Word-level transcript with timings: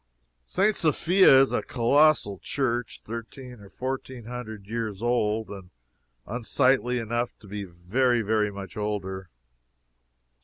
St. 0.43 0.75
Sophia 0.75 1.41
is 1.43 1.51
a 1.51 1.61
colossal 1.61 2.39
church, 2.41 3.01
thirteen 3.05 3.59
or 3.59 3.69
fourteen 3.69 4.25
hundred 4.25 4.65
years 4.65 5.03
old, 5.03 5.49
and 5.49 5.69
unsightly 6.25 6.97
enough 6.97 7.37
to 7.37 7.45
be 7.47 7.65
very, 7.65 8.23
very 8.23 8.49
much 8.49 8.75
older. 8.75 9.29